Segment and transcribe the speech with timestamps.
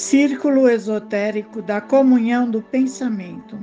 [0.00, 3.58] Círculo Esotérico da Comunhão do Pensamento,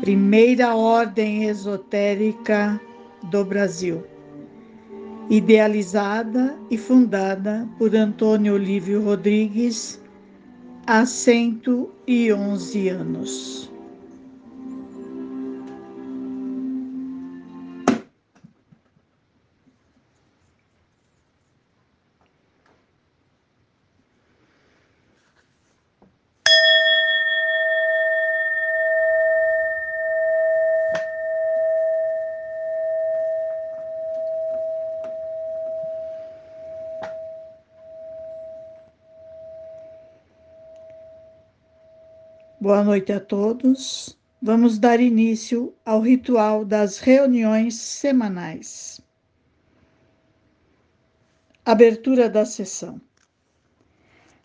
[0.00, 2.80] primeira ordem esotérica
[3.24, 4.04] do Brasil,
[5.28, 10.00] idealizada e fundada por Antônio Olívio Rodrigues
[10.86, 13.75] há 111 anos.
[42.66, 44.18] Boa noite a todos.
[44.42, 49.00] Vamos dar início ao ritual das reuniões semanais.
[51.64, 53.00] Abertura da sessão.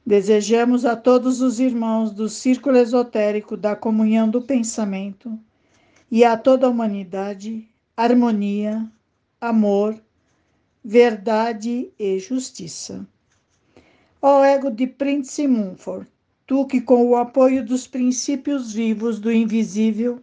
[0.05, 5.35] Desejamos a todos os irmãos do Círculo Esotérico da Comunhão do Pensamento
[6.11, 8.87] e a toda a humanidade harmonia,
[9.41, 9.99] amor,
[10.83, 13.03] verdade e justiça.
[14.21, 16.10] Ó ego de Prince Mumford,
[16.51, 20.21] Tu que, com o apoio dos princípios vivos do invisível,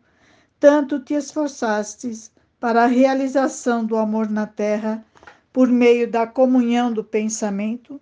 [0.61, 2.31] tanto te esforçastes
[2.61, 5.03] para a realização do amor na terra
[5.51, 7.99] por meio da comunhão do pensamento,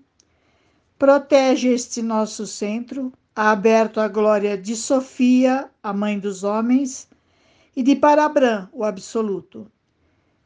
[0.98, 7.08] protege este nosso centro, aberto à glória de Sofia, a mãe dos homens,
[7.76, 9.70] e de Parabrã, o absoluto,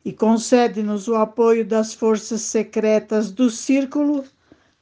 [0.04, 4.22] e concede-nos o apoio das forças secretas do círculo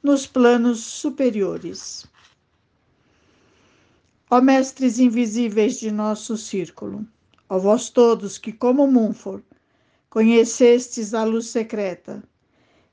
[0.03, 2.05] nos planos superiores.
[4.31, 7.03] Ó mestres invisíveis de nosso círculo,
[7.49, 9.41] ó vós todos que, como Munfor,
[10.07, 12.21] conhecestes a luz secreta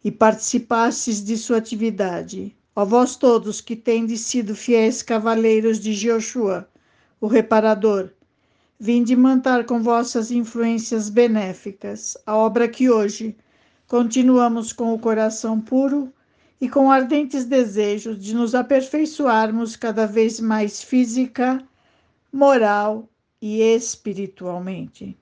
[0.02, 6.66] e participastes de sua atividade, ó vós todos que tendes sido fiéis cavaleiros de Joshua,
[7.20, 8.08] o reparador,
[8.80, 13.36] vinde manter com vossas influências benéficas a obra que hoje
[13.86, 16.10] continuamos com o coração puro
[16.60, 21.62] e com ardentes desejos de nos aperfeiçoarmos cada vez mais física,
[22.32, 23.08] moral
[23.40, 25.16] e espiritualmente.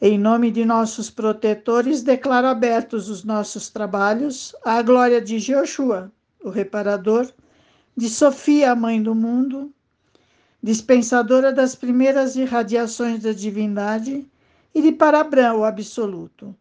[0.00, 6.50] Em nome de nossos protetores, declaro abertos os nossos trabalhos à glória de Joshua, o
[6.50, 7.32] reparador,
[7.96, 9.72] de Sofia, a mãe do mundo,
[10.62, 14.26] dispensadora das primeiras irradiações da divindade,
[14.74, 16.54] e de Parabrã, o absoluto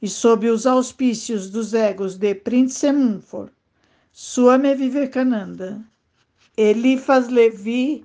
[0.00, 3.52] e sob os auspícios dos egos de Prince Mumford,
[4.12, 5.80] Swami Vivekananda,
[6.56, 8.04] Elifas Levi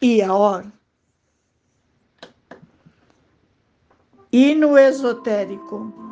[0.00, 0.64] e Aor.
[4.32, 6.05] Hino esotérico.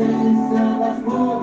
[0.00, 1.39] senza la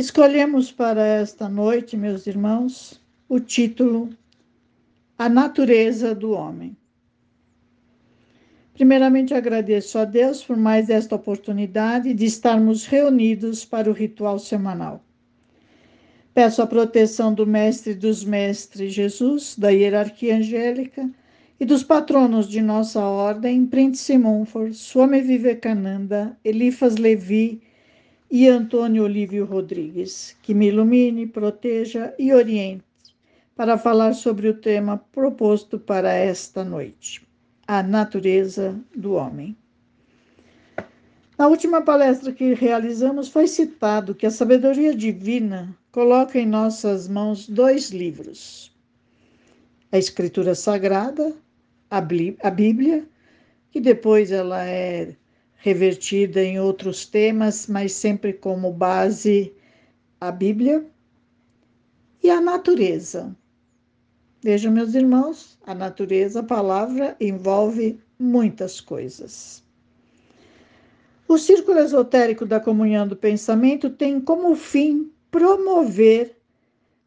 [0.00, 2.98] Escolhemos para esta noite, meus irmãos,
[3.28, 4.08] o título
[5.18, 6.74] A Natureza do Homem.
[8.72, 15.04] Primeiramente, agradeço a Deus por mais esta oportunidade de estarmos reunidos para o ritual semanal.
[16.32, 21.10] Peço a proteção do Mestre dos Mestres Jesus, da hierarquia angélica
[21.60, 27.60] e dos patronos de nossa ordem, Príncipe Monfort, Swami Vivekananda, Elifas Levi,
[28.30, 32.84] e Antônio Olívio Rodrigues, que me ilumine, proteja e oriente
[33.56, 37.26] para falar sobre o tema proposto para esta noite:
[37.66, 39.56] a natureza do homem.
[41.36, 47.48] Na última palestra que realizamos, foi citado que a sabedoria divina coloca em nossas mãos
[47.48, 48.72] dois livros:
[49.90, 51.34] a Escritura Sagrada,
[51.90, 53.04] a Bíblia,
[53.72, 55.16] que depois ela é
[55.60, 59.54] revertida em outros temas, mas sempre como base
[60.18, 60.84] a Bíblia
[62.22, 63.36] e a natureza.
[64.42, 69.62] Vejam, meus irmãos, a natureza, a palavra, envolve muitas coisas.
[71.28, 76.36] O círculo esotérico da comunhão do pensamento tem como fim promover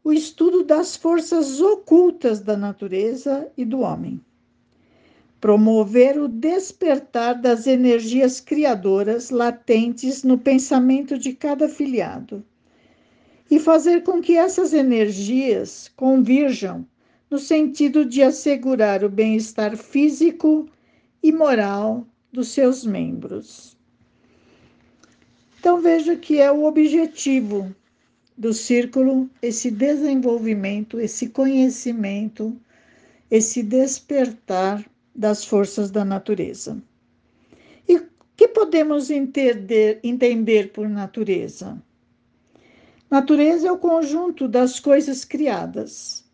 [0.04, 4.20] o estudo das forças ocultas da natureza e do homem
[5.44, 12.42] promover o despertar das energias criadoras latentes no pensamento de cada filiado
[13.50, 16.86] e fazer com que essas energias convirjam
[17.30, 20.66] no sentido de assegurar o bem-estar físico
[21.22, 23.76] e moral dos seus membros.
[25.60, 27.70] Então veja que é o objetivo
[28.34, 32.56] do círculo esse desenvolvimento, esse conhecimento,
[33.30, 34.82] esse despertar
[35.14, 36.82] das forças da natureza.
[37.88, 41.80] E o que podemos entender, entender por natureza?
[43.10, 46.24] Natureza é o conjunto das coisas criadas.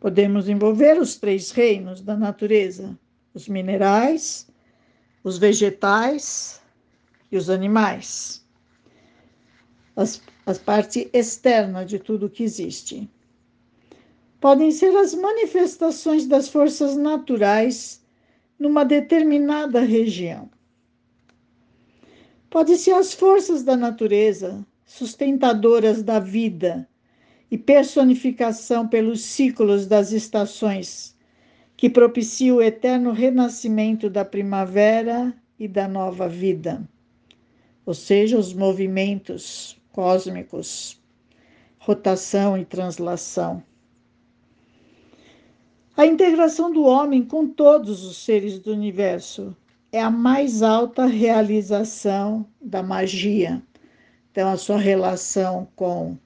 [0.00, 2.98] Podemos envolver os três reinos da natureza:
[3.32, 4.48] os minerais,
[5.22, 6.60] os vegetais
[7.30, 8.44] e os animais.
[9.94, 13.08] As, as parte externa de tudo que existe
[14.40, 18.04] podem ser as manifestações das forças naturais
[18.58, 20.48] numa determinada região.
[22.50, 26.88] Pode ser as forças da natureza, sustentadoras da vida
[27.50, 31.16] e personificação pelos ciclos das estações,
[31.76, 36.88] que propicia o eterno renascimento da primavera e da nova vida,
[37.84, 41.00] ou seja, os movimentos cósmicos,
[41.78, 43.62] rotação e translação.
[45.98, 49.56] A integração do homem com todos os seres do universo
[49.90, 53.60] é a mais alta realização da magia.
[54.30, 56.16] Então, a sua relação com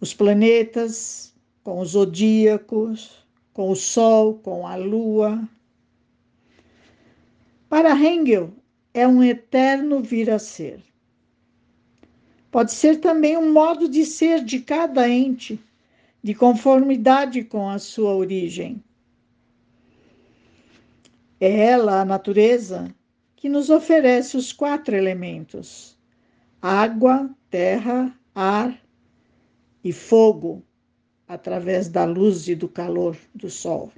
[0.00, 3.22] os planetas, com os zodíacos,
[3.52, 5.46] com o Sol, com a Lua.
[7.68, 8.50] Para Hengel,
[8.94, 10.82] é um eterno vir a ser.
[12.50, 15.60] Pode ser também um modo de ser de cada ente
[16.22, 18.82] de conformidade com a sua origem.
[21.40, 22.94] É ela, a natureza,
[23.34, 25.98] que nos oferece os quatro elementos:
[26.60, 28.78] água, terra, ar
[29.82, 30.62] e fogo,
[31.26, 33.90] através da luz e do calor do sol.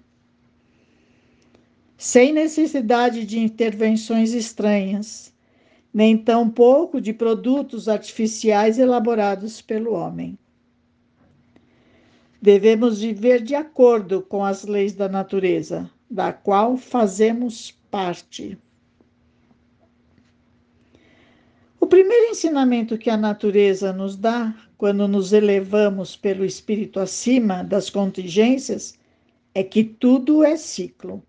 [1.97, 5.33] Sem necessidade de intervenções estranhas,
[5.93, 10.38] nem tampouco de produtos artificiais elaborados pelo homem.
[12.42, 18.58] Devemos viver de acordo com as leis da natureza, da qual fazemos parte.
[21.78, 27.88] O primeiro ensinamento que a natureza nos dá, quando nos elevamos pelo espírito acima das
[27.88, 28.99] contingências,
[29.54, 31.22] é que tudo é ciclo.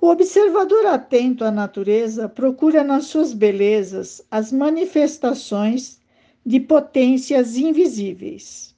[0.00, 5.98] O observador atento à natureza procura nas suas belezas as manifestações
[6.44, 8.74] de potências invisíveis.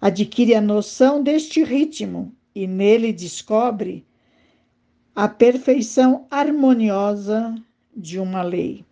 [0.00, 4.06] Adquire a noção deste ritmo e nele descobre
[5.14, 7.54] a perfeição harmoniosa
[7.94, 8.84] de uma lei.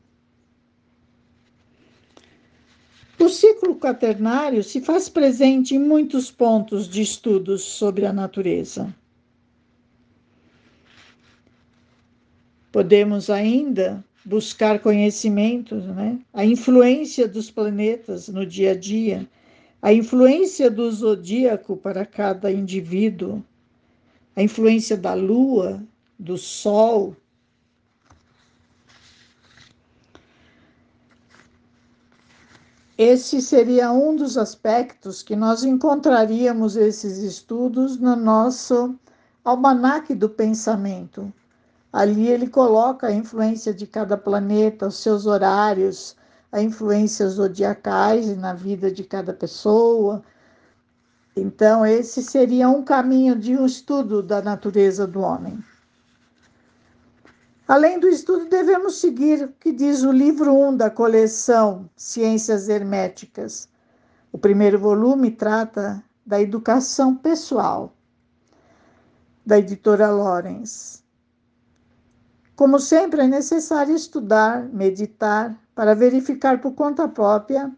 [3.18, 8.94] O ciclo quaternário se faz presente em muitos pontos de estudos sobre a natureza.
[12.70, 16.18] Podemos ainda buscar conhecimentos, né?
[16.35, 19.26] a influência dos planetas no dia a dia,
[19.80, 23.42] a influência do zodíaco para cada indivíduo,
[24.37, 25.82] a influência da lua,
[26.18, 27.16] do sol.
[32.99, 38.94] Esse seria um dos aspectos que nós encontraríamos esses estudos no nosso
[39.42, 41.32] almanaque do pensamento,
[41.92, 46.16] Ali ele coloca a influência de cada planeta, os seus horários,
[46.52, 50.23] a influência zodiacais na vida de cada pessoa.
[51.37, 55.62] Então, esse seria um caminho de um estudo da natureza do homem.
[57.66, 63.68] Além do estudo, devemos seguir o que diz o livro 1 da coleção Ciências Herméticas.
[64.33, 67.95] O primeiro volume trata da educação pessoal,
[69.45, 71.02] da editora Lawrence.
[72.59, 77.71] Como sempre, é necessário estudar, meditar, para verificar por conta própria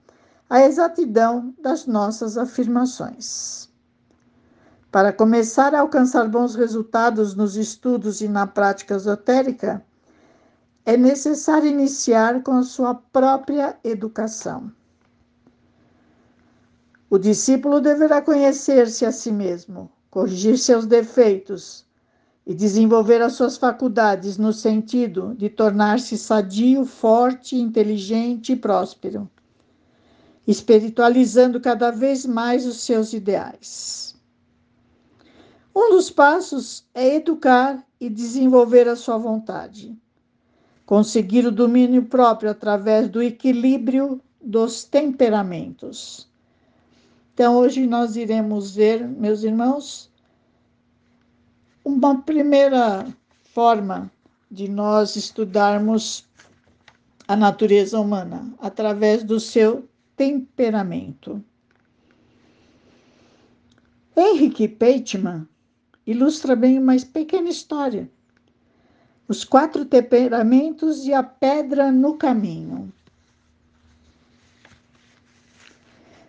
[0.48, 3.68] a exatidão das nossas afirmações.
[4.90, 9.84] Para começar a alcançar bons resultados nos estudos e na prática esotérica,
[10.86, 14.72] é necessário iniciar com a sua própria educação.
[17.10, 21.84] O discípulo deverá conhecer-se a si mesmo, corrigir seus defeitos
[22.46, 29.30] e desenvolver as suas faculdades no sentido de tornar-se sadio, forte, inteligente e próspero,
[30.46, 34.16] espiritualizando cada vez mais os seus ideais.
[35.74, 39.96] Um dos passos é educar e desenvolver a sua vontade,
[40.84, 46.28] conseguir o domínio próprio através do equilíbrio dos temperamentos.
[47.32, 50.09] Então, hoje nós iremos ver, meus irmãos,
[51.90, 53.06] uma primeira
[53.42, 54.10] forma
[54.50, 56.24] de nós estudarmos
[57.26, 61.42] a natureza humana através do seu temperamento.
[64.16, 65.46] Henrique Peitman
[66.06, 68.10] ilustra bem uma pequena história.
[69.28, 72.92] Os quatro temperamentos e a pedra no caminho.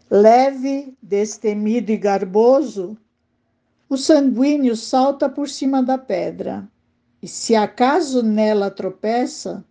[0.10, 2.98] Leve, destemido e garboso,
[3.92, 6.66] o sanguíneo salta por cima da pedra,
[7.22, 9.66] e se acaso nela tropeça,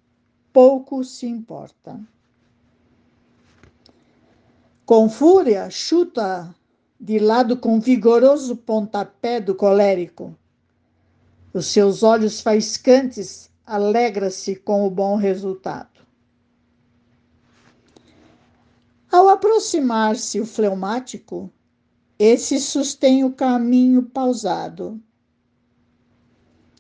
[0.53, 1.99] pouco se importa.
[4.85, 6.55] Com fúria, chuta
[7.01, 10.37] de lado com vigoroso pontapé do colérico.
[11.55, 15.99] Os seus olhos faiscantes alegra-se com o bom resultado.
[19.11, 21.51] Ao aproximar-se o fleumático,
[22.23, 25.01] esse sustém o caminho pausado.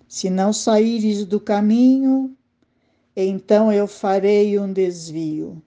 [0.06, 2.36] Se não saíres do caminho,
[3.16, 5.62] então eu farei um desvio.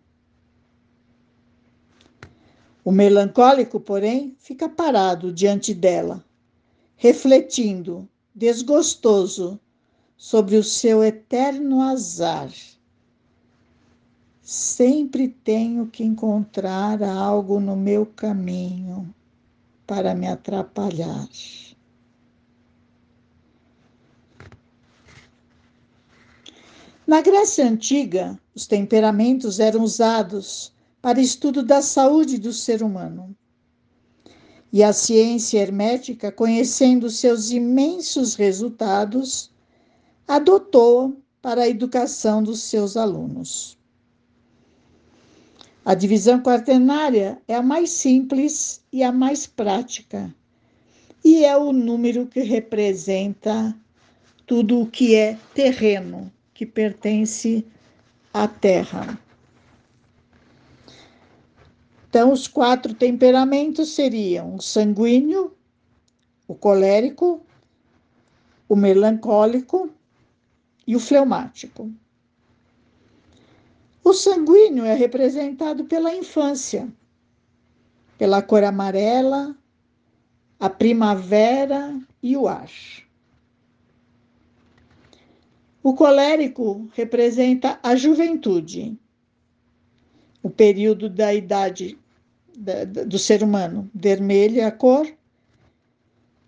[2.85, 6.23] O melancólico, porém, fica parado diante dela,
[6.95, 9.59] refletindo, desgostoso,
[10.15, 12.51] sobre o seu eterno azar.
[14.39, 19.11] Sempre tenho que encontrar algo no meu caminho
[19.85, 21.27] para me atrapalhar.
[27.05, 33.35] Na Grécia Antiga, os temperamentos eram usados para estudo da saúde do ser humano.
[34.71, 39.51] E a ciência hermética, conhecendo seus imensos resultados,
[40.27, 43.77] adotou para a educação dos seus alunos.
[45.85, 50.33] A divisão quaternária é a mais simples e a mais prática,
[51.23, 53.75] e é o número que representa
[54.45, 57.65] tudo o que é terreno, que pertence
[58.33, 59.19] à terra.
[62.07, 65.53] Então, os quatro temperamentos seriam o sanguíneo,
[66.47, 67.41] o colérico,
[68.69, 69.89] o melancólico
[70.87, 71.91] e o fleumático.
[74.03, 76.91] O sanguíneo é representado pela infância,
[78.17, 79.55] pela cor amarela,
[80.59, 82.69] a primavera e o ar.
[85.81, 88.97] O colérico representa a juventude,
[90.41, 91.97] o período da idade
[92.57, 93.89] da, da, do ser humano.
[93.93, 95.05] Vermelho é a cor,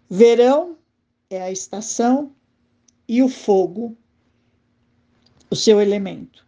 [0.10, 0.78] verão
[1.30, 2.34] é a estação
[3.08, 3.96] e o fogo,
[5.50, 6.46] o seu elemento.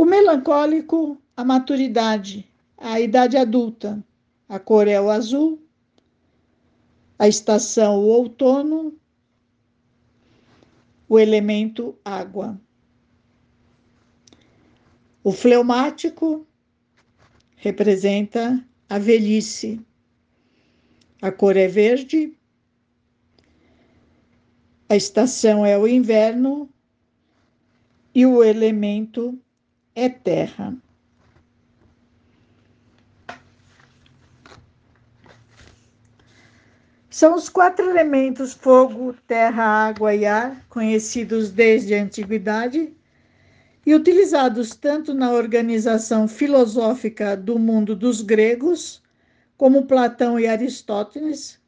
[0.00, 4.02] O melancólico, a maturidade, a idade adulta.
[4.48, 5.62] A cor é o azul,
[7.18, 8.98] a estação o outono,
[11.06, 12.58] o elemento água.
[15.22, 16.46] O fleumático
[17.56, 19.84] representa a velhice.
[21.20, 22.34] A cor é verde,
[24.88, 26.70] a estação é o inverno
[28.14, 29.38] e o elemento
[29.94, 30.76] é terra.
[37.08, 42.94] São os quatro elementos fogo, terra, água e ar, conhecidos desde a antiguidade
[43.84, 49.02] e utilizados tanto na organização filosófica do mundo dos gregos,
[49.56, 51.60] como Platão e Aristóteles,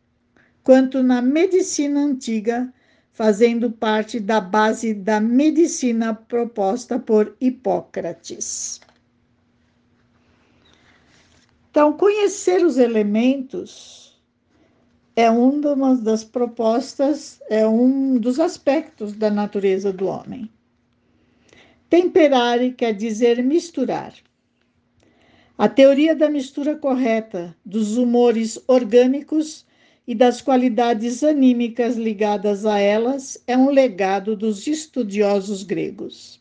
[0.62, 2.72] quanto na medicina antiga,
[3.12, 8.80] fazendo parte da base da medicina proposta por Hipócrates.
[11.70, 14.02] Então, conhecer os elementos
[15.14, 20.50] é uma das propostas, é um dos aspectos da natureza do homem.
[21.88, 24.14] Temperare quer dizer misturar.
[25.58, 29.66] A teoria da mistura correta dos humores orgânicos
[30.06, 36.40] e das qualidades anímicas ligadas a elas é um legado dos estudiosos gregos.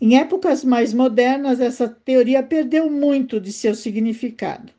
[0.00, 4.72] Em épocas mais modernas, essa teoria perdeu muito de seu significado,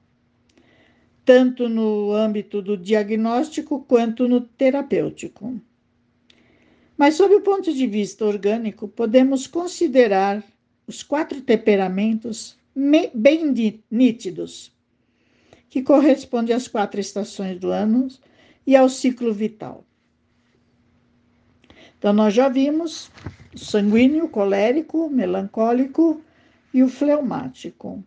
[1.24, 5.62] tanto no âmbito do diagnóstico quanto no terapêutico.
[6.98, 10.44] Mas, sob o ponto de vista orgânico, podemos considerar
[10.86, 12.58] os quatro temperamentos
[13.14, 13.54] bem
[13.90, 14.72] nítidos,
[15.72, 18.10] que correspondem às quatro estações do ano
[18.68, 19.86] e ao ciclo vital.
[21.98, 23.10] Então, nós já vimos
[23.56, 26.22] o sanguíneo, o colérico, o melancólico
[26.74, 28.04] e o fleumático.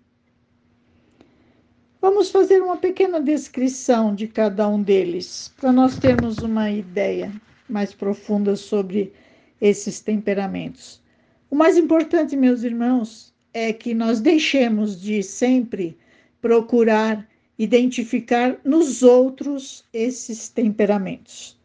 [2.03, 7.33] Vamos fazer uma pequena descrição de cada um deles, para nós termos uma ideia
[7.67, 9.11] mais profunda sobre
[9.59, 11.03] esses temperamentos.
[11.51, 15.97] O mais importante, meus irmãos, é que nós deixemos de sempre
[16.43, 17.27] procurar
[17.59, 21.57] identificar nos outros esses temperamentos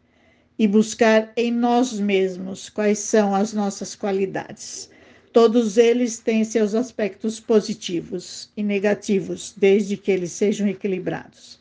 [0.58, 4.90] e buscar em nós mesmos quais são as nossas qualidades.
[5.32, 11.58] Todos eles têm seus aspectos positivos e negativos, desde que eles sejam equilibrados.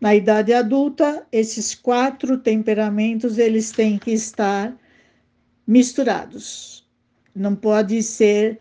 [0.00, 4.76] Na idade adulta, esses quatro temperamentos eles têm que estar
[5.66, 6.86] misturados.
[7.34, 8.58] Não pode ser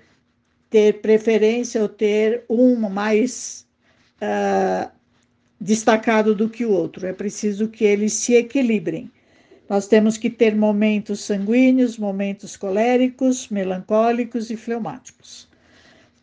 [0.70, 3.65] ter preferência ou ter um mais
[4.22, 4.90] uh,
[5.60, 7.06] destacado do que o outro.
[7.06, 9.12] É preciso que eles se equilibrem.
[9.68, 15.48] Nós temos que ter momentos sanguíneos, momentos coléricos, melancólicos e fleumáticos.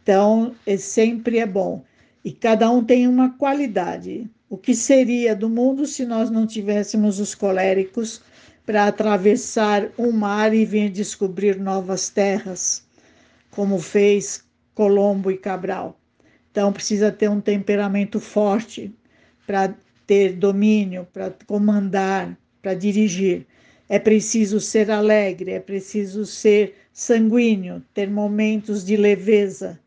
[0.02, 1.84] Então, é, sempre é bom.
[2.24, 4.30] E cada um tem uma qualidade.
[4.48, 8.22] O que seria do mundo se nós não tivéssemos os coléricos
[8.64, 12.86] para atravessar um mar e vir descobrir novas terras,
[13.50, 15.98] como fez Colombo e Cabral?
[16.52, 18.94] Então, precisa ter um temperamento forte
[19.46, 19.74] para
[20.06, 23.46] ter domínio, para comandar, para dirigir.
[23.88, 29.80] É preciso ser alegre, é preciso ser sanguíneo, ter momentos de leveza.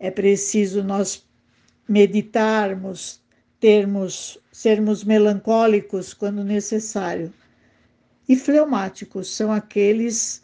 [0.00, 1.26] É preciso nós
[1.86, 3.20] meditarmos,
[3.60, 7.30] termos, sermos melancólicos quando necessário.
[8.26, 10.42] E fleumáticos são aqueles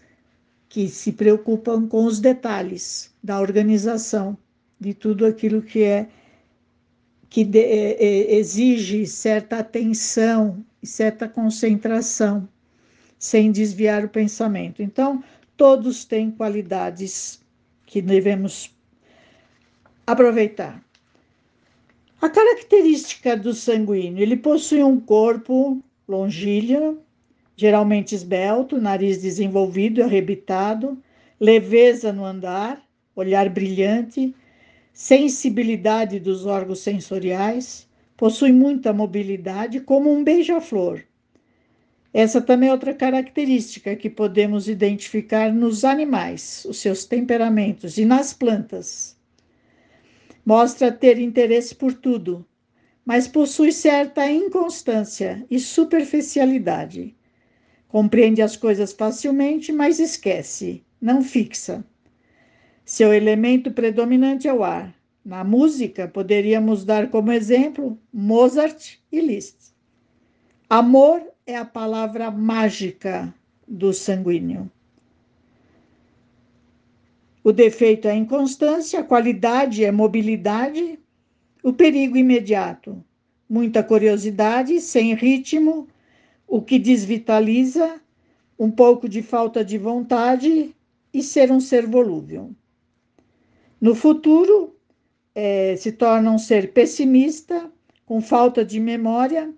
[0.69, 4.37] que se preocupam com os detalhes da organização
[4.85, 6.09] de tudo aquilo que é
[7.31, 12.47] que de, é, é, exige certa atenção e certa concentração,
[13.19, 14.83] sem desviar o pensamento.
[14.83, 15.25] Então,
[15.57, 17.41] todos têm qualidades
[17.87, 18.71] que devemos
[20.07, 20.85] aproveitar.
[22.21, 27.01] A característica do sanguíneo, ele possui um corpo longíleo,
[27.57, 31.03] geralmente esbelto, nariz desenvolvido e arrebitado,
[31.41, 32.81] leveza no andar,
[33.17, 34.35] olhar brilhante,
[34.95, 41.03] sensibilidade dos órgãos sensoriais, possui muita mobilidade, como um beija-flor.
[42.13, 48.33] Essa também é outra característica que podemos identificar nos animais, os seus temperamentos, e nas
[48.33, 49.17] plantas.
[50.47, 52.47] Mostra ter interesse por tudo,
[53.05, 57.17] mas possui certa inconstância e superficialidade.
[57.89, 61.85] Compreende as coisas facilmente, mas esquece, não fixa.
[62.85, 64.95] Seu elemento predominante é o ar.
[65.25, 69.73] Na música, poderíamos dar como exemplo Mozart e Liszt.
[70.69, 73.35] Amor é a palavra mágica
[73.67, 74.71] do sanguíneo.
[77.43, 80.99] O defeito é inconstância, a qualidade é mobilidade,
[81.63, 83.03] o perigo imediato,
[83.49, 85.89] muita curiosidade, sem ritmo,
[86.47, 87.99] o que desvitaliza,
[88.59, 90.75] um pouco de falta de vontade
[91.13, 92.55] e ser um ser volúvel.
[93.85, 94.75] No futuro,
[95.35, 97.71] é, se torna um ser pessimista,
[98.07, 99.53] com falta de memória,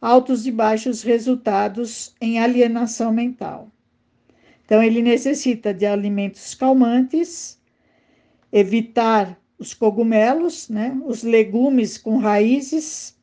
[0.00, 3.72] altos e baixos resultados em alienação mental.
[4.64, 7.60] Então, ele necessita de alimentos calmantes,
[8.52, 13.18] evitar os cogumelos, né, os legumes com raízes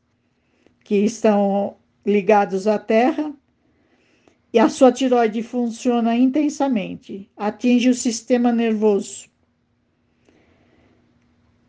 [0.84, 3.32] que estão ligados à Terra,
[4.52, 9.29] e a sua tiroide funciona intensamente, atinge o sistema nervoso.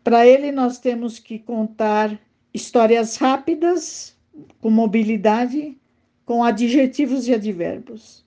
[0.02, 2.18] Para ele, nós temos que contar
[2.52, 4.16] histórias rápidas,
[4.60, 5.76] com mobilidade,
[6.24, 8.24] com adjetivos e advérbios.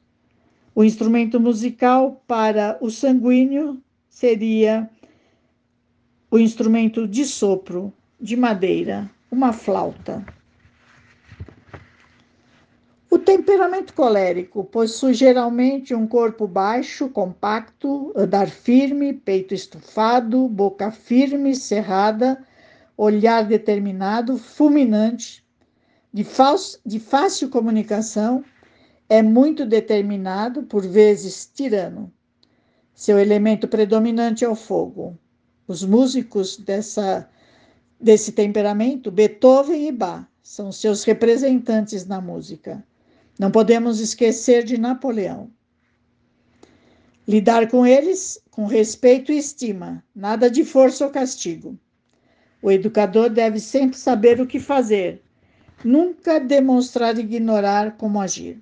[0.74, 4.90] O instrumento musical para o sanguíneo seria
[6.30, 10.26] o instrumento de sopro de madeira, uma flauta.
[13.16, 21.56] O temperamento colérico possui geralmente um corpo baixo, compacto, andar firme, peito estufado, boca firme,
[21.56, 22.46] cerrada,
[22.98, 25.46] olhar determinado, fulminante,
[26.12, 28.44] de, falso, de fácil comunicação,
[29.08, 32.12] é muito determinado, por vezes tirano.
[32.94, 35.18] Seu elemento predominante é o fogo.
[35.66, 37.30] Os músicos dessa,
[37.98, 42.84] desse temperamento, Beethoven e Bach, são seus representantes na música.
[43.38, 45.52] Não podemos esquecer de Napoleão.
[47.28, 51.78] Lidar com eles com respeito e estima, nada de força ou castigo.
[52.62, 55.22] O educador deve sempre saber o que fazer,
[55.84, 58.62] nunca demonstrar ignorar como agir.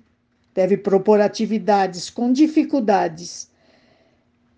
[0.52, 3.50] Deve propor atividades com dificuldades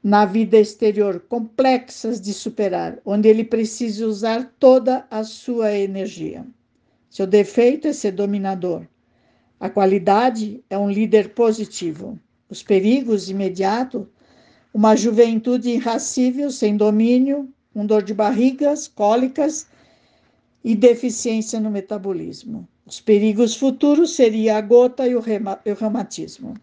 [0.02, 6.46] na vida exterior complexas de superar, onde ele precisa usar toda a sua energia.
[7.10, 8.86] Seu defeito é ser dominador.
[9.58, 12.18] A qualidade é um líder positivo.
[12.48, 14.06] Os perigos imediatos,
[14.72, 19.66] uma juventude irracível, sem domínio, um dor de barrigas, cólicas
[20.62, 22.68] e deficiência no metabolismo.
[22.84, 26.54] Os perigos futuros seria a gota e o, reumatismo.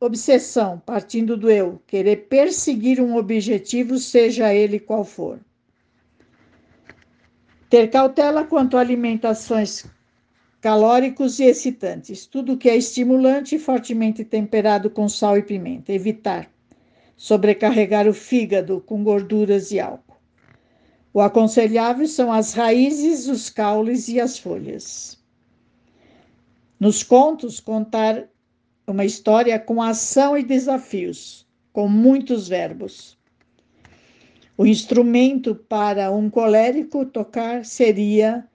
[0.00, 5.38] obsessão, partindo do eu, querer perseguir um objetivo, seja ele qual for.
[7.68, 9.84] Ter cautela quanto a alimentações
[10.62, 15.92] calóricos e excitantes, tudo que é estimulante e fortemente temperado com sal e pimenta.
[15.92, 16.48] Evitar
[17.16, 20.16] sobrecarregar o fígado com gorduras e álcool.
[21.12, 25.20] O aconselhável são as raízes, os caules e as folhas.
[26.80, 28.28] Nos contos, contar
[28.86, 33.18] uma história com ação e desafios, com muitos verbos.
[34.56, 38.48] O instrumento para um colérico tocar seria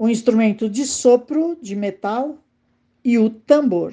[0.00, 2.38] um instrumento de sopro de metal
[3.04, 3.92] e o tambor.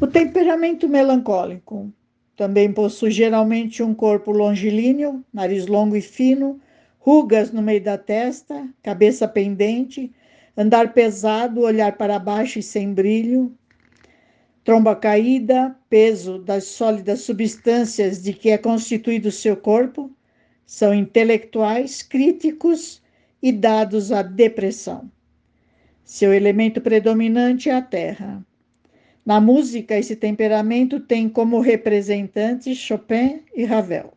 [0.00, 1.92] O temperamento melancólico
[2.36, 6.60] também possui geralmente um corpo longilíneo, nariz longo e fino,
[7.00, 10.12] rugas no meio da testa, cabeça pendente,
[10.56, 13.52] andar pesado, olhar para baixo e sem brilho,
[14.62, 20.08] tromba caída, peso das sólidas substâncias de que é constituído o seu corpo,
[20.72, 23.02] são intelectuais, críticos
[23.42, 25.12] e dados à depressão.
[26.02, 28.42] Seu elemento predominante é a terra.
[29.22, 34.14] Na música, esse temperamento tem como representantes Chopin e Ravel.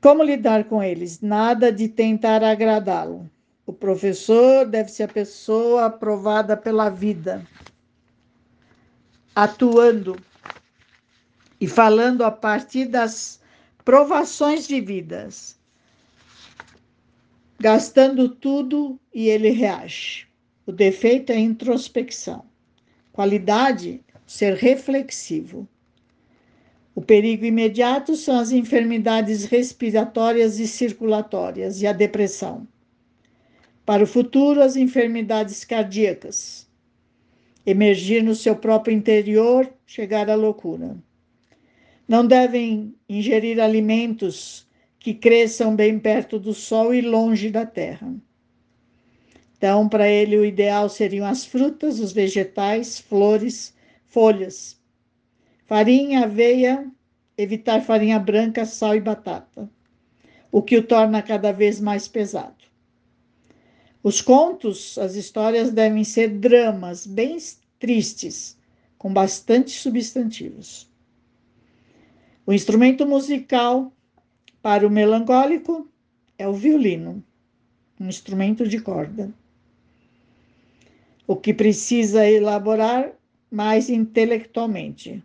[0.00, 1.20] Como lidar com eles?
[1.20, 3.30] Nada de tentar agradá-lo.
[3.66, 7.46] O professor deve ser a pessoa aprovada pela vida,
[9.36, 10.16] atuando
[11.60, 13.40] e falando a partir das
[13.84, 15.58] provações vividas,
[17.58, 20.26] gastando tudo e ele reage.
[20.66, 22.44] O defeito é a introspecção.
[23.12, 25.66] Qualidade, ser reflexivo.
[26.94, 32.68] O perigo imediato são as enfermidades respiratórias e circulatórias e a depressão.
[33.86, 36.68] Para o futuro, as enfermidades cardíacas.
[37.64, 40.96] Emergir no seu próprio interior, chegar à loucura.
[42.08, 44.66] Não devem ingerir alimentos
[44.98, 48.14] que cresçam bem perto do sol e longe da terra.
[49.58, 53.74] Então, para ele, o ideal seriam as frutas, os vegetais, flores,
[54.06, 54.80] folhas.
[55.66, 56.90] Farinha, aveia,
[57.36, 59.70] evitar farinha branca, sal e batata,
[60.50, 62.64] o que o torna cada vez mais pesado.
[64.02, 67.36] Os contos, as histórias devem ser dramas bem
[67.78, 68.56] tristes,
[68.96, 70.87] com bastante substantivos.
[72.48, 73.92] O instrumento musical
[74.62, 75.86] para o melancólico
[76.38, 77.22] é o violino,
[78.00, 79.30] um instrumento de corda
[81.28, 83.12] o que precisa elaborar
[83.50, 85.22] mais intelectualmente.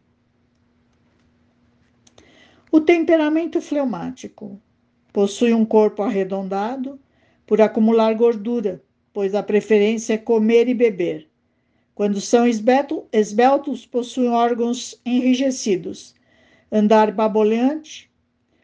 [2.70, 4.60] O temperamento fleumático
[5.14, 7.00] possui um corpo arredondado
[7.48, 8.84] por acumular gordura,
[9.14, 11.30] pois a preferência é comer e beber.
[11.96, 16.14] Quando são esbeltos, possuem órgãos enrijecidos,
[16.76, 18.10] andar baboleante,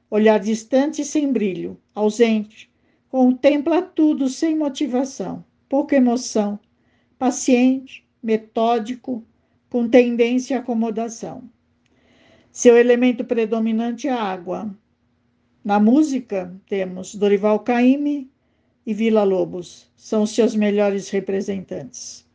[0.10, 2.68] olhar distante e sem brilho, ausente,
[3.08, 6.60] contempla tudo sem motivação, pouca emoção,
[7.20, 9.24] paciente, metódico,
[9.70, 11.44] com tendência à acomodação.
[12.52, 14.76] Seu elemento predominante é a água.
[15.64, 18.28] Na música, temos Dorival Caymmi
[18.88, 22.28] e Vila Lobos, são seus melhores representantes.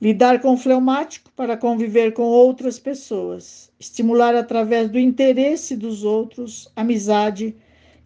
[0.00, 6.70] Lidar com o fleumático para conviver com outras pessoas, estimular através do interesse dos outros,
[6.76, 7.56] amizade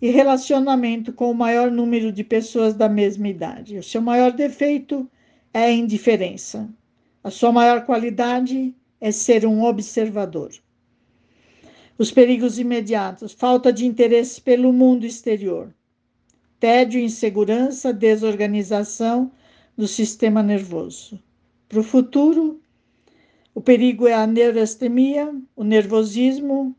[0.00, 3.76] e relacionamento com o maior número de pessoas da mesma idade.
[3.76, 5.10] O seu maior defeito
[5.52, 6.68] é a indiferença.
[7.24, 10.50] A sua maior qualidade é ser um observador.
[11.98, 15.74] Os perigos imediatos: falta de interesse pelo mundo exterior,
[16.60, 19.32] tédio, insegurança, desorganização
[19.76, 21.20] do sistema nervoso.
[21.70, 22.60] Para o futuro,
[23.54, 26.74] o perigo é a neurastemia, o nervosismo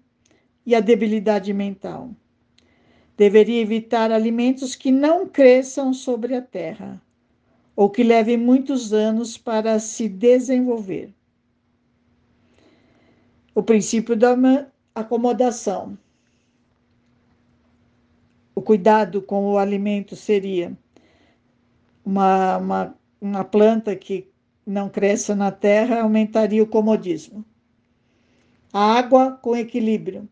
[0.66, 2.10] e a debilidade mental.
[3.16, 7.02] Deveria evitar alimentos que não cresçam sobre a terra
[7.74, 11.14] ou que levem muitos anos para se desenvolver.
[13.56, 14.36] O princípio da
[14.94, 15.98] acomodação.
[18.54, 20.78] O cuidado com o alimento seria
[22.04, 24.30] uma, uma, uma planta que
[24.72, 27.46] não cresça na terra aumentaria o comodismo.
[28.74, 30.28] A água com equilíbrio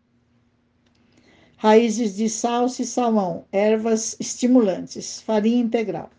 [1.59, 6.09] raízes de salsa e salmão, ervas estimulantes, farinha integral.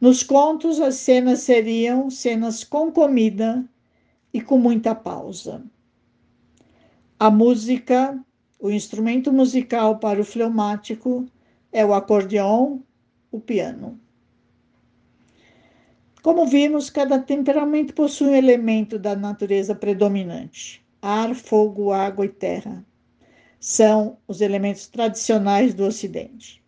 [0.00, 3.62] Nos contos, as cenas seriam cenas com comida
[4.32, 5.62] e com muita pausa.
[7.18, 8.18] A música,
[8.58, 11.26] o instrumento musical para o fleumático
[11.70, 12.78] é o acordeon,
[13.30, 14.00] o piano.
[16.22, 22.84] Como vimos, cada temperamento possui um elemento da natureza predominante: ar, fogo, água e terra
[23.58, 26.62] são os elementos tradicionais do Ocidente.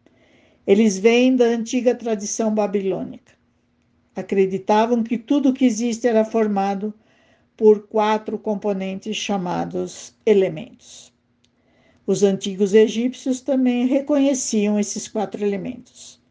[0.66, 3.32] Eles vêm da antiga tradição babilônica.
[4.14, 6.94] Acreditavam que tudo que existe era formado
[7.56, 11.12] por quatro componentes chamados elementos.
[12.06, 16.21] Os antigos egípcios também reconheciam esses quatro elementos.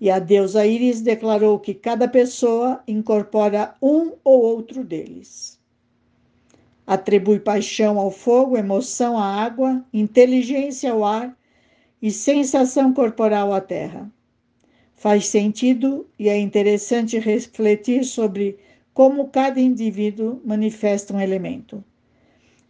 [0.00, 5.58] E a deusa Íris declarou que cada pessoa incorpora um ou outro deles.
[6.86, 11.36] Atribui paixão ao fogo, emoção à água, inteligência ao ar
[12.00, 14.10] e sensação corporal à terra.
[14.94, 18.58] Faz sentido e é interessante refletir sobre
[18.94, 21.84] como cada indivíduo manifesta um elemento.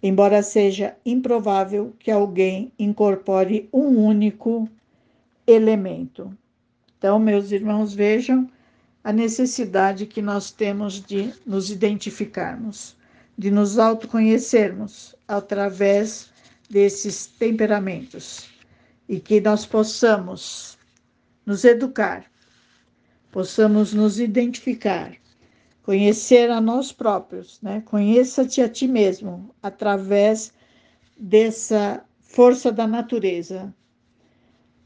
[0.02, 4.68] Embora seja improvável que alguém incorpore um único
[5.46, 6.30] elemento.
[6.98, 8.50] Então, meus irmãos, vejam
[9.02, 12.98] a necessidade que nós temos de nos identificarmos
[13.38, 16.28] de nos autoconhecermos através
[16.68, 18.50] desses temperamentos
[19.08, 20.76] e que nós possamos
[21.46, 22.26] nos educar,
[23.30, 25.14] possamos nos identificar,
[25.84, 27.80] conhecer a nós próprios, né?
[27.86, 30.52] Conheça-te a ti mesmo através
[31.16, 33.72] dessa força da natureza,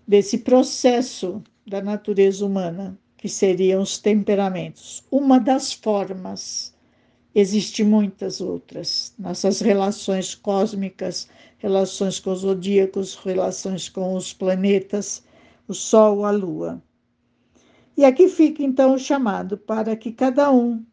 [0.06, 6.72] desse processo da natureza humana, que seriam os temperamentos, uma das formas
[7.34, 9.14] Existem muitas outras.
[9.18, 15.24] Nossas relações cósmicas, relações com os zodíacos, relações com os planetas,
[15.66, 16.82] o Sol, a Lua.
[17.96, 20.84] E aqui fica então o chamado para que cada um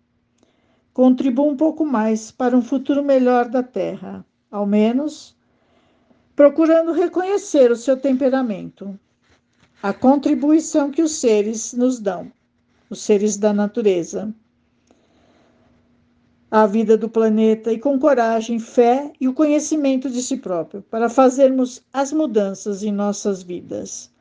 [0.93, 5.36] contribua um pouco mais para um futuro melhor da Terra, ao menos
[6.38, 8.97] procurando reconhecer o seu temperamento,
[9.81, 12.31] a contribuição que os seres nos dão,
[12.89, 14.33] os seres da natureza
[16.51, 21.07] a vida do planeta e com coragem, fé e o conhecimento de si próprio, para
[21.07, 24.11] fazermos as mudanças em nossas vidas,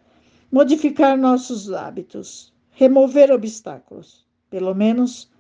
[0.53, 5.31] modificar nossos hábitos, remover obstáculos, pelo menos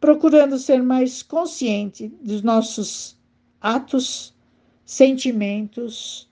[0.00, 3.16] procurando ser mais consciente dos nossos
[3.60, 4.34] atos,
[4.84, 6.28] sentimentos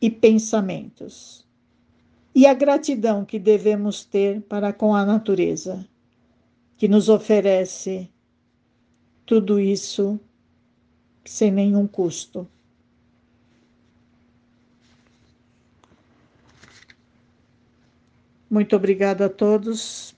[0.00, 1.46] e pensamentos.
[2.34, 5.86] E a gratidão que devemos ter para com a natureza,
[6.76, 8.08] que nos oferece
[9.26, 10.18] tudo isso
[11.24, 12.48] sem nenhum custo.
[18.48, 20.16] Muito obrigada a todos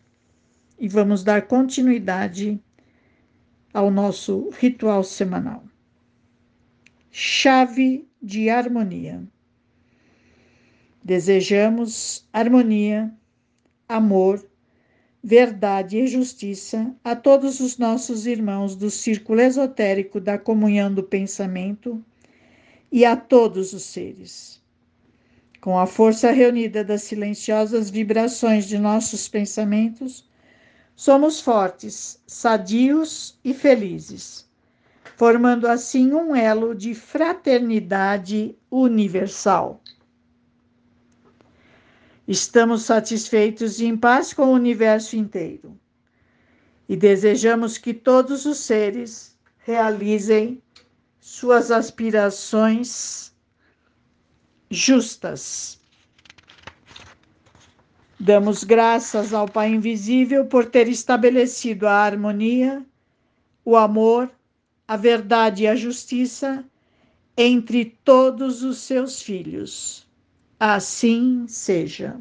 [0.79, 2.59] e vamos dar continuidade
[3.75, 5.63] ao nosso ritual semanal.
[7.11, 9.23] Chave de harmonia.
[11.05, 13.13] Desejamos harmonia,
[13.89, 14.49] amor,
[15.21, 22.01] verdade e justiça a todos os nossos irmãos do círculo esotérico da comunhão do pensamento
[22.91, 24.63] e a todos os seres.
[25.61, 30.25] Com a força reunida das silenciosas vibrações de nossos pensamentos,
[30.95, 34.49] somos fortes, sadios e felizes,
[35.17, 39.81] formando assim um elo de fraternidade universal.
[42.33, 45.79] Estamos satisfeitos e em paz com o universo inteiro
[46.89, 50.63] e desejamos que todos os seres realizem
[51.21, 53.35] suas aspirações
[54.71, 55.79] justas.
[58.19, 62.83] Damos graças ao Pai Invisível por ter estabelecido a harmonia,
[63.63, 64.31] o amor,
[64.89, 66.65] a verdade e a justiça
[67.37, 70.11] entre todos os seus filhos.
[70.65, 72.19] Assim seja.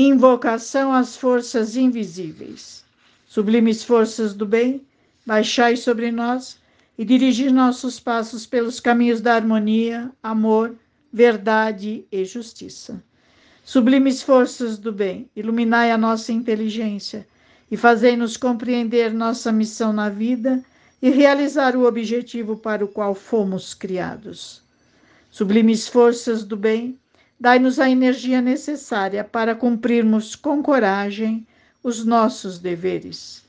[0.00, 2.84] Invocação às forças invisíveis.
[3.26, 4.86] Sublimes forças do bem,
[5.26, 6.56] baixai sobre nós
[6.96, 10.76] e dirigi nossos passos pelos caminhos da harmonia, amor,
[11.12, 13.02] verdade e justiça.
[13.64, 17.26] Sublimes forças do bem, iluminai a nossa inteligência
[17.68, 20.64] e fazei-nos compreender nossa missão na vida
[21.02, 24.62] e realizar o objetivo para o qual fomos criados.
[25.28, 26.96] Sublimes forças do bem,
[27.40, 31.46] Dai-nos a energia necessária para cumprirmos com coragem
[31.82, 33.44] os nossos deveres.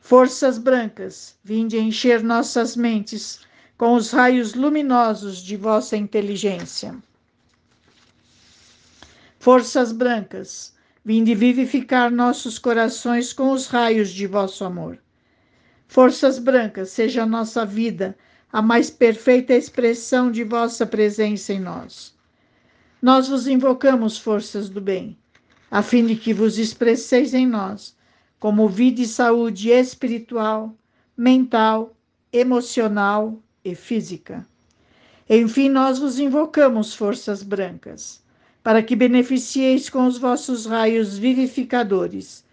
[0.00, 3.40] Forças brancas, vinde encher nossas mentes
[3.78, 6.94] com os raios luminosos de vossa inteligência.
[9.38, 10.74] Forças brancas,
[11.04, 14.98] vinde vivificar nossos corações com os raios de vosso amor.
[15.88, 18.16] Forças brancas, seja a nossa vida
[18.52, 22.11] a mais perfeita expressão de vossa presença em nós.
[23.02, 25.18] Nós vos invocamos, forças do bem,
[25.68, 27.96] a fim de que vos expresseis em nós
[28.38, 30.72] como vida e saúde espiritual,
[31.16, 31.96] mental,
[32.32, 34.46] emocional e física.
[35.28, 38.22] Enfim, nós vos invocamos, forças brancas,
[38.62, 42.44] para que beneficieis com os vossos raios vivificadores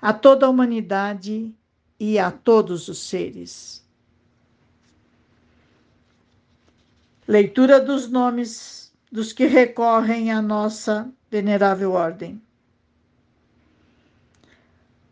[0.00, 1.52] a toda a humanidade
[1.98, 3.84] e a todos os seres.
[7.26, 12.40] Leitura dos nomes dos que recorrem à nossa venerável ordem.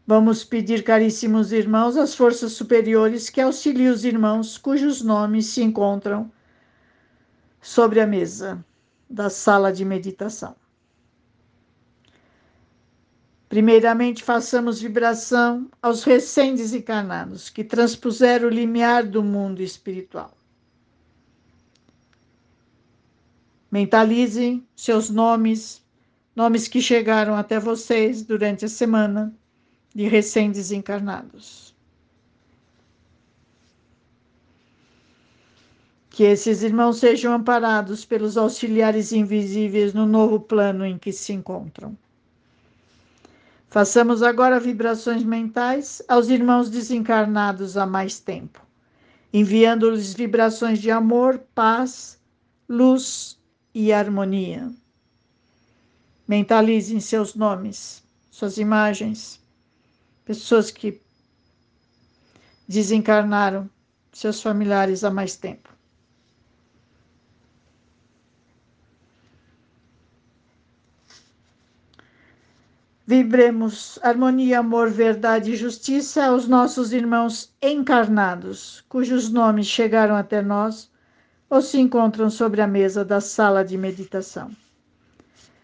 [0.07, 6.31] Vamos pedir, caríssimos irmãos, às forças superiores que auxiliem os irmãos cujos nomes se encontram
[7.61, 8.63] sobre a mesa
[9.09, 10.55] da sala de meditação.
[13.49, 20.37] Primeiramente, façamos vibração aos recém-desencarnados que transpuseram o limiar do mundo espiritual.
[23.75, 25.83] Mentalizem seus nomes,
[26.37, 29.35] nomes que chegaram até vocês durante a semana
[29.93, 31.75] de recém-desencarnados.
[36.09, 41.99] Que esses irmãos sejam amparados pelos auxiliares invisíveis no novo plano em que se encontram.
[43.67, 48.65] Façamos agora vibrações mentais aos irmãos desencarnados há mais tempo,
[49.33, 52.21] enviando-lhes vibrações de amor, paz,
[52.69, 53.37] luz
[53.75, 54.73] e harmonia.
[56.27, 59.41] Mentalizem seus nomes, suas imagens,
[60.25, 61.03] pessoas que
[62.69, 63.69] desencarnaram,
[64.13, 65.69] seus familiares há mais tempo.
[73.07, 80.91] Vibremos harmonia, amor, verdade e justiça aos nossos irmãos encarnados, cujos nomes chegaram até nós
[81.55, 84.51] ou se encontram sobre a mesa da sala de meditação,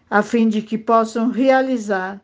[0.09, 2.21] a fim de que possam realizar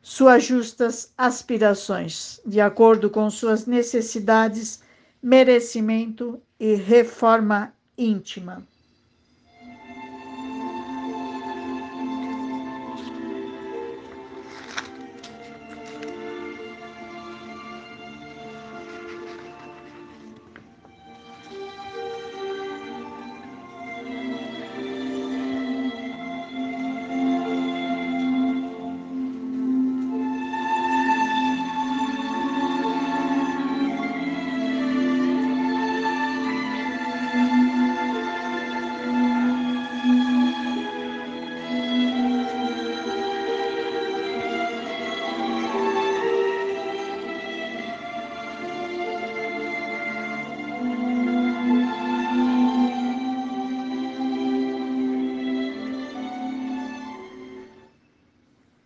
[0.00, 4.80] suas justas aspirações, de acordo com suas necessidades,
[5.20, 8.64] merecimento e reforma íntima.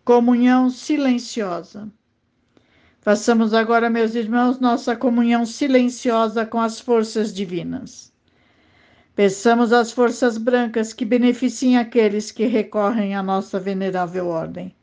[0.07, 1.91] Comunhão silenciosa.
[3.01, 8.13] Façamos agora, meus irmãos, nossa comunhão silenciosa com as forças divinas.
[9.13, 14.73] Peçamos às forças brancas que beneficiem aqueles que recorrem à nossa venerável ordem,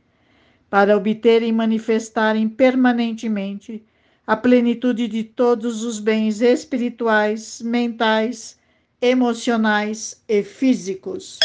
[0.68, 3.82] para obterem e manifestarem permanentemente
[4.26, 8.58] a plenitude de todos os bens espirituais, mentais,
[9.00, 11.38] emocionais e físicos.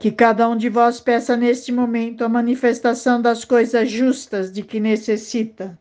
[0.00, 4.80] Que cada um de vós peça neste momento a manifestação das coisas justas de que
[4.80, 5.78] necessita.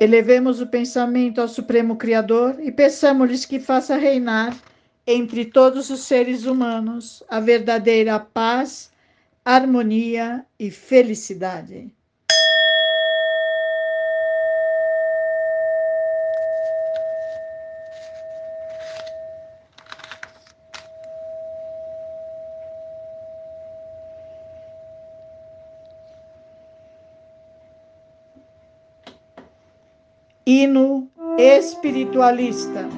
[0.00, 4.56] Elevemos o pensamento ao Supremo Criador e peçamos-lhes que faça reinar
[5.06, 8.90] entre todos os seres humanos a verdadeira paz,
[9.44, 11.94] harmonia e felicidade.
[30.46, 32.88] Hino espiritualista.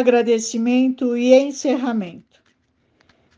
[0.00, 2.40] Agradecimento e encerramento.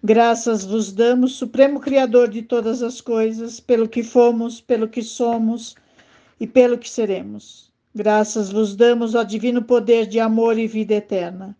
[0.03, 5.75] Graças vos damos, Supremo Criador de todas as coisas, pelo que fomos, pelo que somos
[6.41, 7.73] e pelo que seremos.
[7.95, 11.57] Graças vos damos ao divino poder de amor e vida eterna.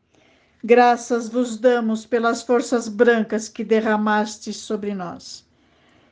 [0.65, 5.45] Graças vos damos pelas forças brancas que derramastes sobre nós.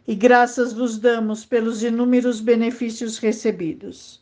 [0.06, 4.20] E graças vos damos pelos inúmeros benefícios recebidos.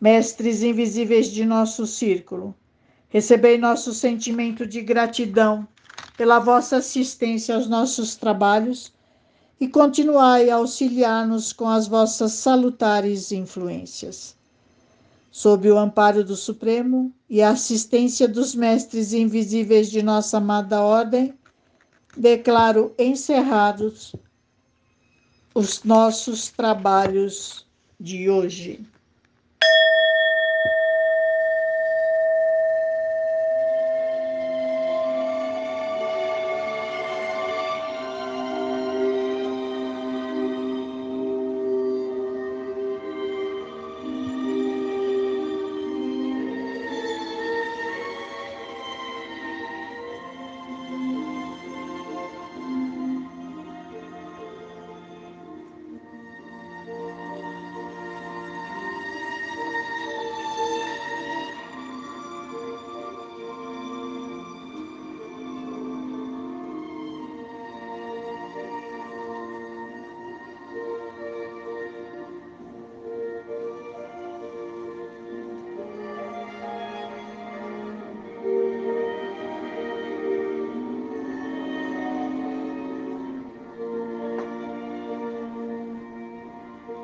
[0.00, 2.54] Mestres invisíveis de nosso círculo,
[3.14, 5.68] Recebei nosso sentimento de gratidão
[6.16, 8.92] pela vossa assistência aos nossos trabalhos
[9.60, 14.36] e continuai a auxiliar-nos com as vossas salutares influências.
[15.30, 21.32] Sob o amparo do Supremo e a assistência dos mestres invisíveis de nossa amada ordem,
[22.16, 24.12] declaro encerrados
[25.54, 27.64] os nossos trabalhos
[28.00, 28.84] de hoje.